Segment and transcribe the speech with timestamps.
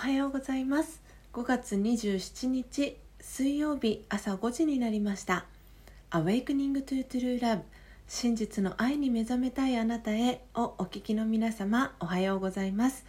[0.00, 1.02] はようございます。
[1.34, 5.44] 5月27日水曜日朝5時になりました。
[6.10, 7.60] Awakening to True Love
[8.08, 13.04] 真実の愛に目覚めたいあなたへをお聞きの皆様おはようございます。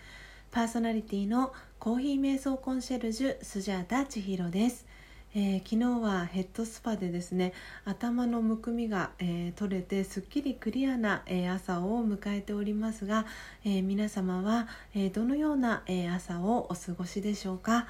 [0.51, 4.85] パーソナリティのコーヒー瞑想コンシェルジュスジャータ千尋です。
[5.33, 7.53] えー、昨日はヘッドスパでですね
[7.85, 13.25] 頭のむくみが、えー、取れてすっきりクリアな、えー、朝を迎えておりますが、
[13.63, 17.87] え皆様は、えどのような、え朝をお過ごしでしょうか、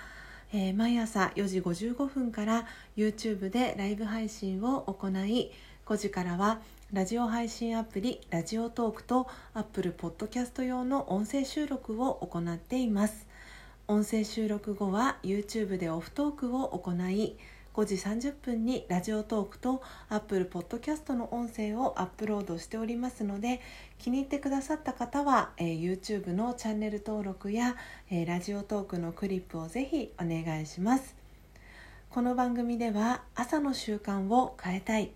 [0.53, 5.51] え毎朝4時55分から YouTube でライブ配信を行い
[5.85, 6.59] 5時からは
[6.93, 13.30] ラジオ配信アプリラジオトークと Apple Podcast 用の音声収録を行っています。
[13.91, 17.35] 音声収録後は YouTube でオフトークを行い
[17.73, 23.59] 5時30分にラジオトークと Apple Podcast の音声をアップロードしておりますので
[23.99, 27.75] 気に入ってくださった方は、えー、YouTube のチャンネル登録や、
[28.09, 31.13] えー、ラジオトークのクリップをぜひお願いします。
[32.09, 35.11] この番組では朝の習慣を変えたい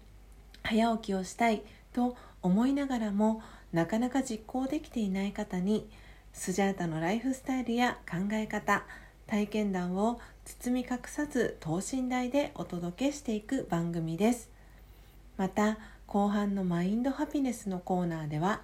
[0.63, 1.61] 早起きをしたい
[1.93, 3.41] と思いながらも
[3.71, 5.89] なかなか実行できていない方に
[6.35, 8.83] スジャータのライフスタイルや考え方
[9.25, 14.51] 体験談を包み隠さず等身大でお届けしていく番組です。
[15.37, 18.61] また後半のマインドハピネスのコーナーでは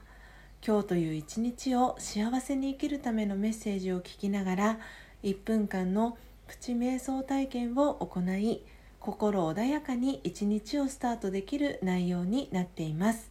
[0.64, 4.80] 今日という一日を幸せに生きるためのメッセージを聞きながら
[5.24, 8.64] 1分間のプチ瞑想体験を行い
[9.00, 13.31] 心穏やかに一日をスタートできる内容になっています。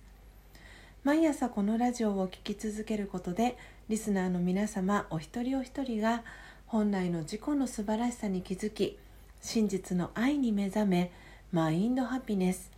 [1.02, 3.56] 毎朝このラジオを聴き続けることで
[3.88, 6.22] リスナーの皆様お一人お一人が
[6.66, 8.98] 本来の自己の素晴らしさに気づき
[9.40, 11.10] 真実の愛に目覚め
[11.52, 12.70] マインドハピネス。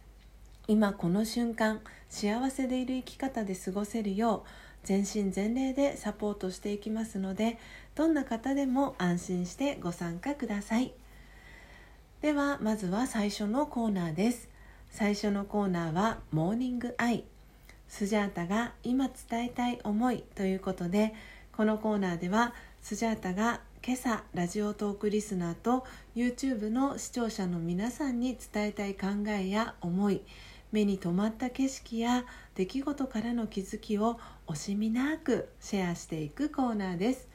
[0.68, 4.48] 今この瞬間幸せでいる生き方で過ごせるよう
[4.84, 7.58] 全身全霊でサポートしていきますので
[7.96, 10.92] どんな方でも安心してご参加ください。
[12.20, 14.48] ではまずは最初のコーナーです。
[14.90, 17.24] 最初のコーナーは「モーニングアイ」
[17.92, 21.12] スジャータが今伝えたい思いということで
[21.54, 25.84] このコーナーではスジャータが今朝ラジオトークリスナーと
[26.16, 30.22] YouTube の視聴者の皆さんに伝えたい考えや思い
[30.72, 37.28] 目に留まった景色や出来事からの気づきを惜しみなくシェアしていくコーナーです。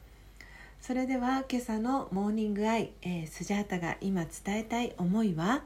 [0.80, 5.62] それでは今朝のモーニングアイ、えー、スジャータが今伝えたい思いは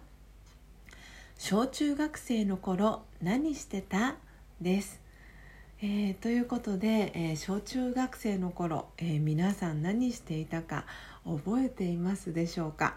[1.38, 4.16] 小中学生の頃何してた？
[4.62, 5.00] です。
[5.82, 10.86] えー、ということで、えー、小中学生の頃、えー、皆さん何していたか
[11.24, 12.96] 覚えていますでしょうか、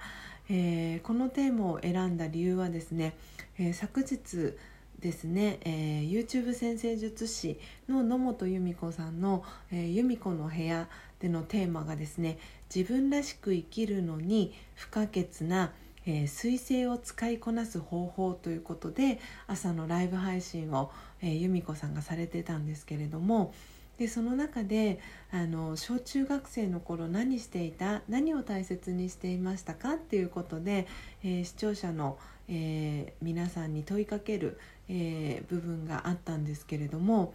[0.50, 3.16] えこのテーマを選んだ理由はですね、
[3.58, 4.54] え昨日
[5.00, 7.60] ですね、え YouTube 先生術師
[7.90, 10.88] の野本由美子さんの「え由美子の部屋」
[11.20, 12.38] でのテーマがですね
[12.74, 15.74] 自分らしく生きるのに不可欠な
[16.06, 23.54] えー、彗星を使いこなす方法ということで朝のライブ配信を、えー、由美子さんがされてたんですけれども
[23.98, 25.00] でその中で
[25.32, 30.86] あの小中学生の頃何していた何を大切にしていましたかっていうことで、
[31.24, 32.18] えー、視聴者の、
[32.50, 37.34] え、皆さんに問いかける、え、部分があったんですけれども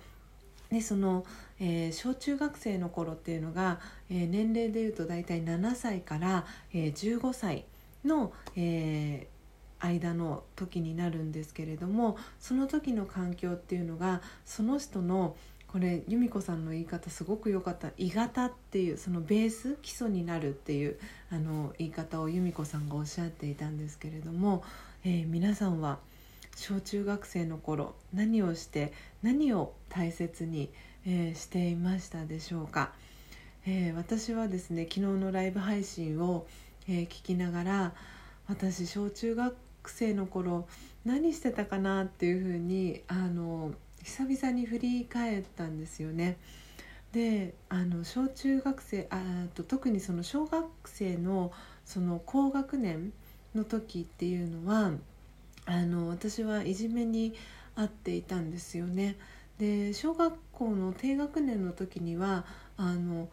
[0.71, 1.25] でその、
[1.59, 7.65] えー、小中学生の頃っていうのが、え年齢でいうと大体7歳から、え15歳
[8.05, 20.99] の、えー、間の時になるんですけれどもその時の環境っていうのがその人のこれ由美子さんの言い方すごく良かった「鋳型」っていうそのベース基礎になるっていう
[21.31, 24.65] あの言い方を由美子さんがおっしゃっていたんですけれども、
[25.05, 26.01] えー、皆さんは
[26.57, 30.71] 小中学生の頃何をして何を大切に、
[31.07, 32.93] えー、していましたでしょうか、
[33.65, 36.47] えー、私はですね昨日のライブ配信を
[36.91, 37.93] えー、聞きながら
[38.49, 39.55] 私小中学
[39.87, 40.67] 生の頃
[41.05, 43.73] 何してたかなっていうふうにあの
[44.03, 46.37] 久々に振り返ったんですよね。
[47.13, 51.53] であの小中学生あと特にその小学生の
[51.85, 53.13] その高学年
[53.55, 54.93] の時っていうのは
[55.67, 57.35] あの私はいじめに
[57.77, 59.17] 遭っていたんですよね。
[59.59, 62.45] で小学校の低学年の時には
[62.77, 63.29] あの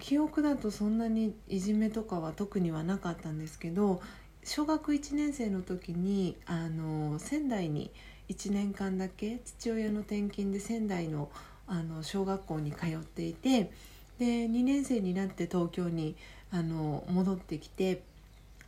[0.00, 4.00] 記憶だとそんなにいじめとかは特にはなかったんですけど
[4.42, 7.90] 小学1年生の時にあの仙台に
[8.28, 11.30] 1年間だけ父親の転勤で仙台の
[11.66, 13.70] あの小学校に通っていて
[14.18, 16.14] で2年生になって東京に
[16.50, 18.02] あの戻ってきて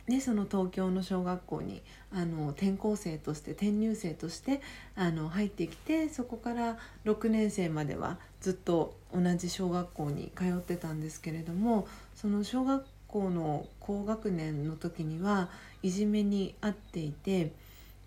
[0.07, 1.81] でその東京の小学校に
[2.13, 4.61] あの転校生として転入生として
[4.95, 15.49] あの入ってきてそこから6年生まではずっと同じ小学校に通ってたんですけれどもその小学校の高学年の時には
[15.83, 17.51] いじめに遭っていて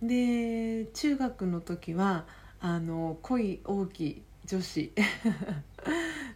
[0.02, 2.24] で中学の時は
[2.60, 4.92] あの恋大きい女子。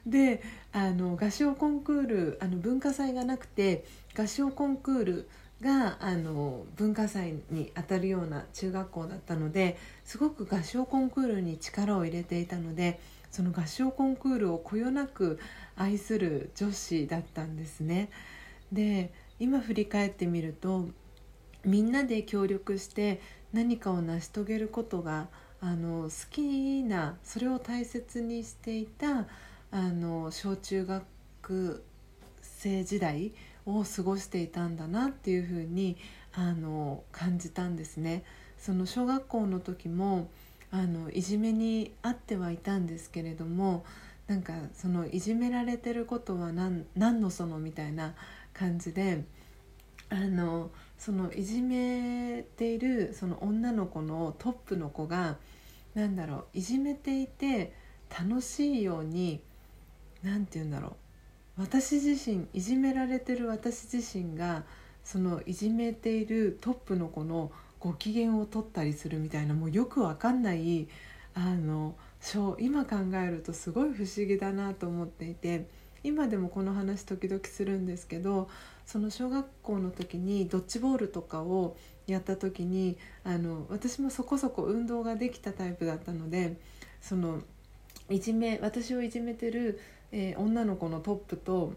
[0.07, 5.29] であの合唱コンクールあの文化祭がなくて合唱コンクール
[5.61, 15.39] があの文化祭にあたるような中学校だったのですごく合唱コンクールに力を入れていたのでその合唱コンクールをこよなく
[15.77, 18.11] 愛する女子だったんですね。
[18.73, 20.89] で今振り返ってみると
[21.65, 23.21] みんなで協力して
[23.53, 25.29] 何かを成し遂げることが
[25.61, 29.27] あの好きなそれを大切にしていた
[29.71, 31.85] あの小中学
[32.43, 33.33] 生時代
[33.67, 35.97] を過ごしていたんだなっていうふうに
[36.33, 38.25] あの感じたんですね。
[38.59, 40.29] その小学校の時も
[40.71, 43.85] あのいじめにあってはいたんですけれども
[44.27, 48.15] なんかそのいじめられてることは何何のそのみたいな
[48.53, 49.25] 感じで
[50.09, 55.37] あのそのいじめているその女の子のトップの子が
[55.95, 57.73] 何だろういじめていて
[58.19, 59.43] 楽しいように
[60.23, 60.93] 何て言うんだろう
[61.57, 64.65] 私自身いじめられてる私自身が
[65.05, 70.89] そのいじめているトップの子のご機嫌を取ったりするみたいなもうよくわかんない
[71.35, 71.95] あの
[72.59, 75.69] 今考えるとすごい不思議だなと思っていて
[76.03, 78.49] 今でもこの話時々するんですけど
[78.87, 81.77] その小学校の時にドッジボールとかを
[82.07, 86.57] やった時にあの私もそこそこ運動ができたタイプだったので
[87.01, 87.43] その
[88.11, 89.81] いじめ私をいじめてる、
[90.13, 91.75] えー、女の子のトップと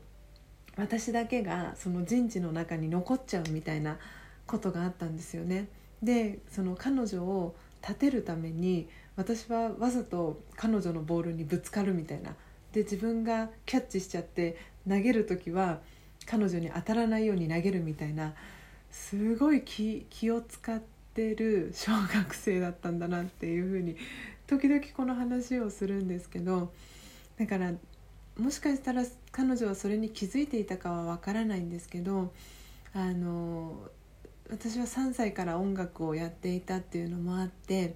[0.77, 3.97] 私だけがその人事の中に残っちゃうみたいな
[4.45, 5.67] ことがあったんですよね。
[6.01, 12.35] でその彼女を立てるために私はわざと彼女のボールにぶつかるみたいな
[12.71, 14.57] で自分がキャッチしちゃって
[14.87, 15.79] 投げる時は
[16.27, 18.33] 彼女に当たらないように投げるみたいな
[18.91, 20.79] すごい気気を使っ
[21.13, 23.95] てる小学生だったんだなっていうふうに
[24.45, 26.71] 時々この話をするんですけど
[27.39, 27.73] だから
[28.39, 32.31] もしかしたら彼女はそれに気づいていたかはわからないんですけど
[32.93, 33.79] あの
[34.49, 37.95] 私は3歳から音楽をやっていたっていうのもあって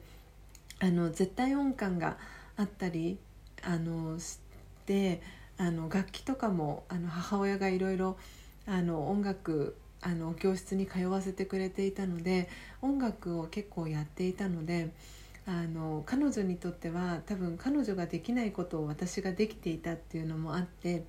[0.80, 2.18] あの絶対音感が
[2.58, 3.18] あったり
[3.64, 4.40] あのし
[4.86, 5.22] て
[5.58, 8.18] あの楽器とかもあの母親がいろいろ
[8.68, 12.50] 音楽あの教室に通わせてくれていたので
[12.82, 14.90] 音楽を結構やっていたので
[15.51, 21.03] あの彼女にとっては多分彼女ができないことを私ができていたっていうのもあって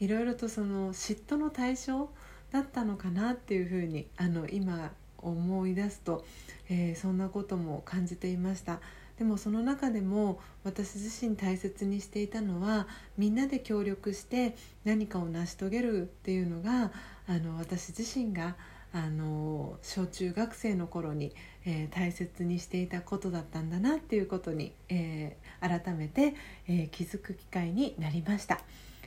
[0.00, 2.10] いろいろとその嫉妬の対象
[2.50, 6.24] だったのかなっていうふうにあの今思い出すと、
[6.68, 8.80] えー、そんなことも感じていました。
[9.18, 12.88] でもその中でも私自身大切にしていたのは
[13.18, 16.90] みんなで協力して何かを成し遂げるっていうのが
[17.28, 18.56] あの私自身が
[18.92, 21.32] あの小中学生の頃に、
[21.64, 26.34] えー、大切にしていたことだったんだなっていうことに、えー、改めて、
[26.66, 28.60] えー、気づく機会になりました、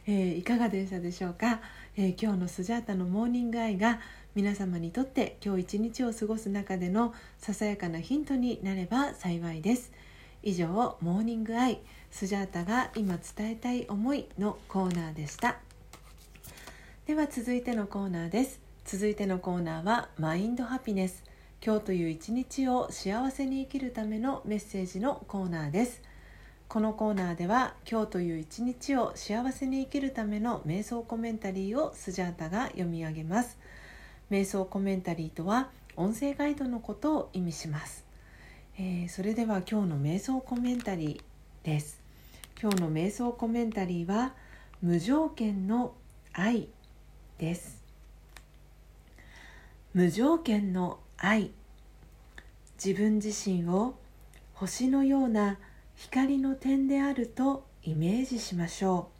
[0.07, 1.59] えいかがでしたでしょうか、
[1.97, 3.99] え今日のスジャータのモーニングアイが
[4.35, 9.91] 皆様にとって今日一日を過ごす中でのささやかなヒントになれば幸いです。
[10.41, 10.67] 以上
[11.01, 11.79] モーニングアイ
[12.11, 15.57] スジャータが今伝えたい思いのコーナーでした。
[17.05, 18.62] では続いてのコーナーです。
[18.85, 21.23] 続いてのコーナーはマインドハピネス。
[21.65, 26.01] 今日という一日を幸せに生きるためのメッセージのコーナーです。
[26.67, 33.57] このコーナーでは今日という一日を幸せに生きるための瞑想コメンタリーをスジャータが読み上げます。
[34.29, 38.05] 瞑想コメンタリーとは音声ガイドのことを意味します。
[38.77, 42.01] えー、それでは今日の瞑想コメンタリーです。
[42.61, 44.33] 今日の瞑想コメンタリーは
[44.81, 45.93] 無条件の
[46.33, 46.67] 愛
[47.37, 47.82] です。
[49.93, 51.51] 無条件の愛。
[52.83, 53.93] 自分自身を
[54.55, 55.59] 星のような
[55.93, 59.11] 光の点であるとイメージしましょ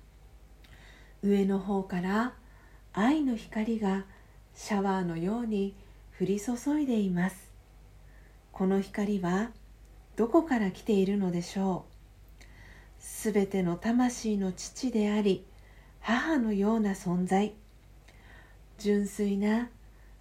[1.22, 1.30] う。
[1.30, 2.34] 上の方から
[2.92, 4.06] 愛の光が
[4.56, 5.75] シャワーのように
[6.20, 7.51] 降り注いでいます。
[8.51, 9.51] この光は
[10.15, 12.44] どこから来ているのでしょう。
[13.00, 15.46] すべての魂の父であり
[16.00, 17.53] 母のような存在。
[18.80, 19.70] 純粋な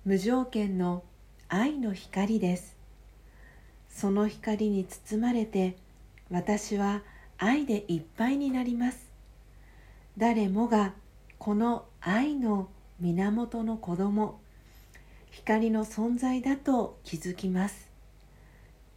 [0.05, 1.05] 無条件の
[1.49, 2.77] 愛の光です。
[3.89, 5.77] その光に包まれて
[6.29, 7.03] 私は
[7.39, 9.13] 愛でいっぱいになります。
[10.19, 10.95] 誰もが
[11.39, 12.69] この愛の
[12.99, 14.41] 源の子供
[15.31, 17.89] 光の存在だと気づきます。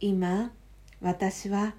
[0.00, 0.50] 今
[1.00, 1.74] 私は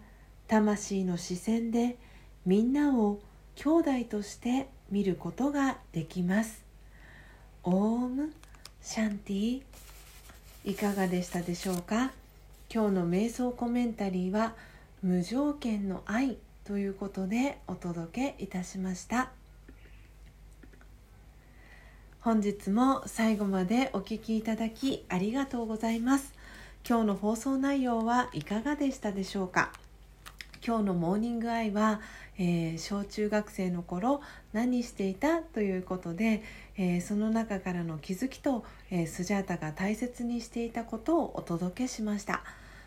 [0.47, 1.97] 魂の視線で
[2.45, 3.19] みんなを
[3.55, 6.63] 兄弟として見ることができます。
[7.65, 8.31] オーム
[8.81, 9.61] シャンティ
[10.63, 12.11] いかがでしたでしょうか？
[12.73, 14.55] 今日の瞑想コメンタリーは
[15.03, 19.31] 無条件の愛ということでお届けいたしました。
[22.21, 26.33] 本日も最後までお聴きいただきありがとうございます。
[26.87, 29.71] 今日の放送内容はいかがでしたでしょうか？
[30.65, 32.01] 今日のモーニングアイは、
[32.37, 34.21] えー、小中学生の頃
[34.53, 36.43] 何していたということで、
[36.77, 42.43] えー、その中からの気づきと、えー、スジャータが大切にしていたことをお届けしました。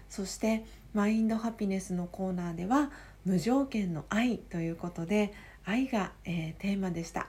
[0.09, 2.91] そしてマインドハピネスのコーナーでは
[3.25, 5.33] 無条件の愛ということで
[5.65, 7.29] 愛が、えテーマでした、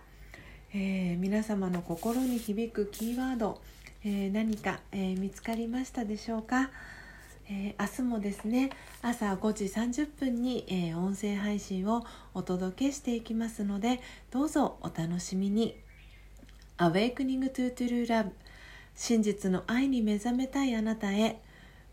[0.74, 3.62] え皆様の心に響くキーワード、
[4.04, 6.72] え何か、え見つかりましたでしょうか？
[7.54, 8.70] えー、明日もですね
[9.02, 14.00] 朝5時30分に、えー、音声配信をお届けしていきますので
[14.32, 15.76] どうぞお楽しみに。
[16.78, 18.32] Awakening to True Love
[18.96, 21.42] 真実の愛に目覚めたいあなたへ。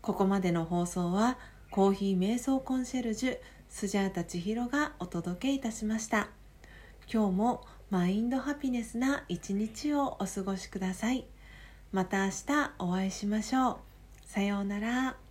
[0.01, 1.37] ここまでの放送は
[1.69, 3.37] コーヒー瞑想コンシェルジュ
[3.67, 6.29] スジャータ千尋がお届けいたしました。
[7.11, 11.25] 今日もマインドハピネスな一日をお過ごしください。
[11.91, 13.77] また明日お会いしましょう。
[14.25, 15.28] さようなら。